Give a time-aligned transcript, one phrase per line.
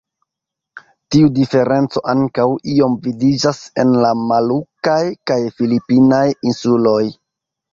[1.15, 4.99] Tiu diferenco ankaŭ iom vidiĝas en la molukaj
[5.33, 7.01] kaj filipinaj insuloj.